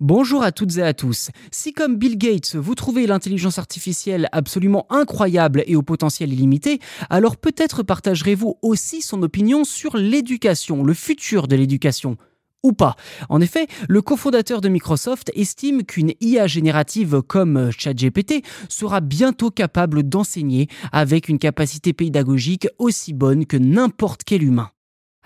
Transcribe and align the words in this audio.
Bonjour 0.00 0.42
à 0.42 0.52
toutes 0.52 0.76
et 0.76 0.82
à 0.82 0.92
tous. 0.92 1.30
Si 1.50 1.72
comme 1.72 1.96
Bill 1.96 2.18
Gates, 2.18 2.54
vous 2.54 2.74
trouvez 2.74 3.06
l'intelligence 3.06 3.58
artificielle 3.58 4.28
absolument 4.30 4.86
incroyable 4.90 5.64
et 5.66 5.74
au 5.74 5.80
potentiel 5.80 6.34
illimité, 6.34 6.80
alors 7.08 7.38
peut-être 7.38 7.82
partagerez-vous 7.82 8.58
aussi 8.60 9.00
son 9.00 9.22
opinion 9.22 9.64
sur 9.64 9.96
l'éducation, 9.96 10.84
le 10.84 10.92
futur 10.92 11.48
de 11.48 11.56
l'éducation. 11.56 12.18
Ou 12.62 12.74
pas. 12.74 12.94
En 13.30 13.40
effet, 13.40 13.68
le 13.88 14.02
cofondateur 14.02 14.60
de 14.60 14.68
Microsoft 14.68 15.32
estime 15.34 15.82
qu'une 15.82 16.12
IA 16.20 16.46
générative 16.46 17.22
comme 17.22 17.70
ChatGPT 17.70 18.44
sera 18.68 19.00
bientôt 19.00 19.50
capable 19.50 20.02
d'enseigner 20.02 20.68
avec 20.92 21.30
une 21.30 21.38
capacité 21.38 21.94
pédagogique 21.94 22.68
aussi 22.78 23.14
bonne 23.14 23.46
que 23.46 23.56
n'importe 23.56 24.24
quel 24.24 24.42
humain. 24.42 24.68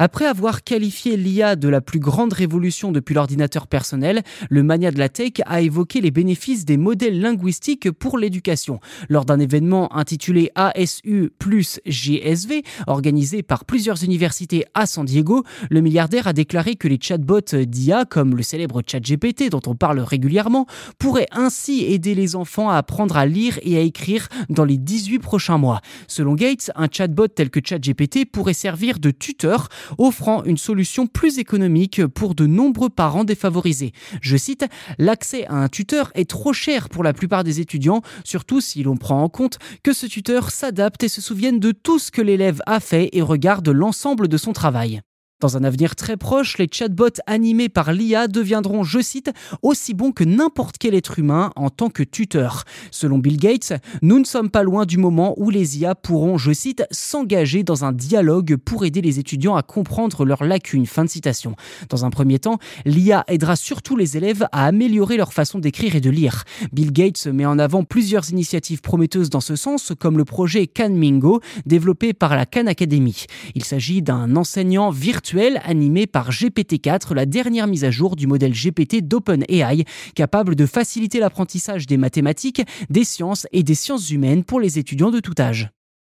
Après 0.02 0.24
avoir 0.24 0.64
qualifié 0.64 1.18
l'IA 1.18 1.56
de 1.56 1.68
la 1.68 1.82
plus 1.82 1.98
grande 1.98 2.32
révolution 2.32 2.90
depuis 2.90 3.14
l'ordinateur 3.14 3.66
personnel, 3.66 4.22
le 4.48 4.62
mania 4.62 4.90
de 4.90 4.98
la 4.98 5.10
tech 5.10 5.32
a 5.44 5.60
évoqué 5.60 6.00
les 6.00 6.10
bénéfices 6.10 6.64
des 6.64 6.78
modèles 6.78 7.20
linguistiques 7.20 7.90
pour 7.90 8.16
l'éducation. 8.16 8.80
Lors 9.10 9.26
d'un 9.26 9.38
événement 9.38 9.94
intitulé 9.94 10.52
ASU 10.54 11.32
plus 11.38 11.80
GSV, 11.84 12.62
organisé 12.86 13.42
par 13.42 13.66
plusieurs 13.66 14.02
universités 14.02 14.64
à 14.72 14.86
San 14.86 15.04
Diego, 15.04 15.44
le 15.68 15.82
milliardaire 15.82 16.26
a 16.26 16.32
déclaré 16.32 16.76
que 16.76 16.88
les 16.88 16.98
chatbots 16.98 17.54
d'IA, 17.66 18.06
comme 18.06 18.38
le 18.38 18.42
célèbre 18.42 18.80
ChatGPT 18.80 19.50
dont 19.50 19.60
on 19.66 19.74
parle 19.74 20.00
régulièrement, 20.00 20.64
pourraient 20.98 21.28
ainsi 21.30 21.84
aider 21.84 22.14
les 22.14 22.36
enfants 22.36 22.70
à 22.70 22.76
apprendre 22.76 23.18
à 23.18 23.26
lire 23.26 23.58
et 23.60 23.76
à 23.76 23.80
écrire 23.80 24.28
dans 24.48 24.64
les 24.64 24.78
18 24.78 25.18
prochains 25.18 25.58
mois. 25.58 25.82
Selon 26.06 26.32
Gates, 26.32 26.70
un 26.74 26.88
chatbot 26.90 27.28
tel 27.28 27.50
que 27.50 27.60
ChatGPT 27.62 28.24
pourrait 28.24 28.54
servir 28.54 28.98
de 28.98 29.10
tuteur 29.10 29.68
offrant 29.98 30.44
une 30.44 30.56
solution 30.56 31.06
plus 31.06 31.38
économique 31.38 32.06
pour 32.06 32.34
de 32.34 32.46
nombreux 32.46 32.90
parents 32.90 33.24
défavorisés. 33.24 33.92
Je 34.20 34.36
cite, 34.36 34.64
L'accès 34.98 35.46
à 35.46 35.54
un 35.54 35.68
tuteur 35.68 36.10
est 36.14 36.28
trop 36.28 36.52
cher 36.52 36.88
pour 36.88 37.02
la 37.02 37.12
plupart 37.12 37.44
des 37.44 37.60
étudiants, 37.60 38.02
surtout 38.24 38.60
si 38.60 38.82
l'on 38.82 38.96
prend 38.96 39.22
en 39.22 39.28
compte 39.28 39.58
que 39.82 39.92
ce 39.92 40.06
tuteur 40.06 40.50
s'adapte 40.50 41.02
et 41.02 41.08
se 41.08 41.20
souvienne 41.20 41.60
de 41.60 41.72
tout 41.72 41.98
ce 41.98 42.10
que 42.10 42.22
l'élève 42.22 42.60
a 42.66 42.80
fait 42.80 43.10
et 43.12 43.22
regarde 43.22 43.68
l'ensemble 43.68 44.28
de 44.28 44.36
son 44.36 44.52
travail. 44.52 45.00
Dans 45.40 45.56
un 45.56 45.64
avenir 45.64 45.96
très 45.96 46.18
proche, 46.18 46.58
les 46.58 46.68
chatbots 46.70 47.18
animés 47.26 47.70
par 47.70 47.94
l'IA 47.94 48.28
deviendront, 48.28 48.84
je 48.84 49.00
cite, 49.00 49.30
aussi 49.62 49.94
bons 49.94 50.12
que 50.12 50.22
n'importe 50.22 50.76
quel 50.76 50.94
être 50.94 51.18
humain 51.18 51.50
en 51.56 51.70
tant 51.70 51.88
que 51.88 52.02
tuteur. 52.02 52.64
Selon 52.90 53.16
Bill 53.16 53.38
Gates, 53.38 53.72
nous 54.02 54.18
ne 54.18 54.24
sommes 54.24 54.50
pas 54.50 54.62
loin 54.62 54.84
du 54.84 54.98
moment 54.98 55.32
où 55.38 55.48
les 55.48 55.78
IA 55.78 55.94
pourront, 55.94 56.36
je 56.36 56.52
cite, 56.52 56.84
s'engager 56.90 57.62
dans 57.62 57.86
un 57.86 57.92
dialogue 57.92 58.56
pour 58.56 58.84
aider 58.84 59.00
les 59.00 59.18
étudiants 59.18 59.56
à 59.56 59.62
comprendre 59.62 60.26
leurs 60.26 60.44
lacunes. 60.44 60.84
Fin 60.84 61.06
de 61.06 61.10
citation. 61.10 61.56
Dans 61.88 62.04
un 62.04 62.10
premier 62.10 62.38
temps, 62.38 62.58
l'IA 62.84 63.24
aidera 63.26 63.56
surtout 63.56 63.96
les 63.96 64.18
élèves 64.18 64.46
à 64.52 64.66
améliorer 64.66 65.16
leur 65.16 65.32
façon 65.32 65.58
d'écrire 65.58 65.96
et 65.96 66.02
de 66.02 66.10
lire. 66.10 66.44
Bill 66.74 66.92
Gates 66.92 67.26
met 67.28 67.46
en 67.46 67.58
avant 67.58 67.82
plusieurs 67.82 68.28
initiatives 68.28 68.82
prometteuses 68.82 69.30
dans 69.30 69.40
ce 69.40 69.56
sens, 69.56 69.92
comme 69.98 70.18
le 70.18 70.26
projet 70.26 70.66
Canmingo, 70.66 71.40
développé 71.64 72.12
par 72.12 72.36
la 72.36 72.44
Khan 72.44 72.66
Academy. 72.66 73.24
Il 73.54 73.64
s'agit 73.64 74.02
d'un 74.02 74.36
enseignant 74.36 74.90
virtuel 74.90 75.29
animé 75.38 76.06
par 76.06 76.30
GPT-4, 76.30 77.14
la 77.14 77.26
dernière 77.26 77.66
mise 77.66 77.84
à 77.84 77.90
jour 77.90 78.16
du 78.16 78.26
modèle 78.26 78.52
GPT 78.52 79.02
d'OpenAI, 79.02 79.84
capable 80.14 80.56
de 80.56 80.66
faciliter 80.66 81.20
l'apprentissage 81.20 81.86
des 81.86 81.96
mathématiques, 81.96 82.62
des 82.88 83.04
sciences 83.04 83.46
et 83.52 83.62
des 83.62 83.74
sciences 83.74 84.10
humaines 84.10 84.44
pour 84.44 84.60
les 84.60 84.78
étudiants 84.78 85.10
de 85.10 85.20
tout 85.20 85.34
âge. 85.38 85.70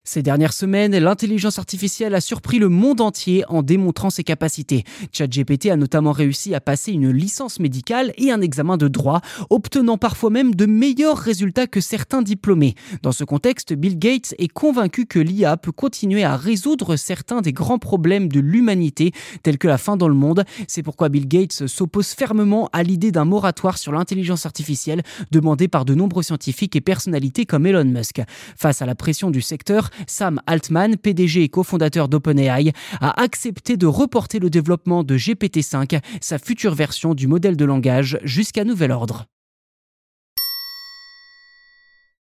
Ces 0.09 0.23
dernières 0.23 0.53
semaines, 0.53 0.97
l'intelligence 0.97 1.59
artificielle 1.59 2.15
a 2.15 2.21
surpris 2.21 2.59
le 2.59 2.69
monde 2.69 3.01
entier 3.01 3.43
en 3.49 3.61
démontrant 3.61 4.09
ses 4.09 4.23
capacités. 4.23 4.85
ChatGPT 5.11 5.69
a 5.69 5.75
notamment 5.75 6.13
réussi 6.13 6.55
à 6.55 6.61
passer 6.61 6.93
une 6.93 7.11
licence 7.11 7.59
médicale 7.59 8.13
et 8.15 8.31
un 8.31 8.39
examen 8.39 8.77
de 8.77 8.87
droit, 8.87 9.19
obtenant 9.49 9.97
parfois 9.97 10.29
même 10.29 10.55
de 10.55 10.65
meilleurs 10.65 11.17
résultats 11.17 11.67
que 11.67 11.81
certains 11.81 12.21
diplômés. 12.21 12.75
Dans 13.03 13.11
ce 13.11 13.25
contexte, 13.25 13.73
Bill 13.73 13.99
Gates 13.99 14.33
est 14.37 14.47
convaincu 14.47 15.07
que 15.07 15.19
l'IA 15.19 15.57
peut 15.57 15.73
continuer 15.73 16.23
à 16.23 16.37
résoudre 16.37 16.95
certains 16.95 17.41
des 17.41 17.51
grands 17.51 17.77
problèmes 17.77 18.29
de 18.29 18.39
l'humanité, 18.39 19.11
tels 19.43 19.57
que 19.57 19.67
la 19.67 19.77
faim 19.77 19.97
dans 19.97 20.07
le 20.07 20.15
monde. 20.15 20.45
C'est 20.69 20.83
pourquoi 20.83 21.09
Bill 21.09 21.27
Gates 21.27 21.67
s'oppose 21.67 22.11
fermement 22.11 22.69
à 22.71 22.81
l'idée 22.81 23.11
d'un 23.11 23.25
moratoire 23.25 23.77
sur 23.77 23.91
l'intelligence 23.91 24.45
artificielle 24.45 25.03
demandé 25.31 25.67
par 25.67 25.83
de 25.83 25.95
nombreux 25.95 26.23
scientifiques 26.23 26.77
et 26.77 26.81
personnalités 26.81 27.45
comme 27.45 27.65
Elon 27.65 27.83
Musk. 27.83 28.21
Face 28.55 28.81
à 28.81 28.85
la 28.85 28.95
pression 28.95 29.31
du 29.31 29.41
secteur, 29.41 29.89
Sam 30.05 30.41
Altman, 30.45 30.97
PDG 30.97 31.43
et 31.43 31.49
cofondateur 31.49 32.09
d'OpenAI, 32.09 32.73
a 33.01 33.21
accepté 33.21 33.77
de 33.77 33.87
reporter 33.87 34.39
le 34.39 34.49
développement 34.49 35.03
de 35.03 35.17
GPT-5, 35.17 35.99
sa 36.21 36.37
future 36.37 36.75
version 36.75 37.13
du 37.13 37.27
modèle 37.27 37.57
de 37.57 37.65
langage, 37.65 38.19
jusqu'à 38.23 38.63
nouvel 38.63 38.91
ordre. 38.91 39.25